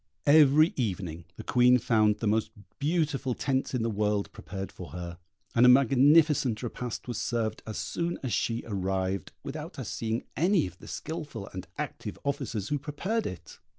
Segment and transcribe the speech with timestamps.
[0.25, 5.19] Every evening the Queen found the most beautiful tents in the world prepared for her,
[5.53, 10.65] and a magnificent repast was served as soon as she arrived, without her seeing any
[10.65, 13.59] of the skilful and active officers who prepared it.